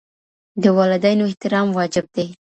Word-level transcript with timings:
د 0.63 0.65
والدينو 0.77 1.23
احترام 1.29 1.67
واجب 1.77 2.05
دي 2.15 2.25